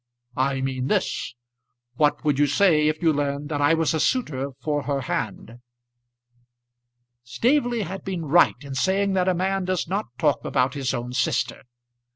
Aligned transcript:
"I 0.35 0.61
mean 0.61 0.87
this 0.87 1.35
What 1.93 2.23
would 2.25 2.39
you 2.39 2.47
say 2.47 2.87
if 2.87 3.03
you 3.03 3.13
learned 3.13 3.49
that 3.49 3.61
I 3.61 3.75
was 3.75 3.93
a 3.93 3.99
suitor 3.99 4.49
for 4.59 4.85
her 4.85 5.01
hand?" 5.01 5.59
Staveley 7.23 7.83
had 7.83 8.03
been 8.03 8.25
right 8.25 8.55
in 8.61 8.73
saying 8.73 9.13
that 9.13 9.27
a 9.29 9.35
man 9.35 9.63
does 9.65 9.87
not 9.87 10.05
talk 10.17 10.43
about 10.43 10.73
his 10.73 10.95
own 10.95 11.13
sister. 11.13 11.65